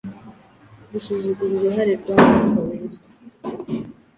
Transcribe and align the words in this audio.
gusuzugura 0.91 1.53
uruhare 1.55 1.93
rwa 2.01 2.15
Mwuka 2.23 2.59
Wera 2.67 2.97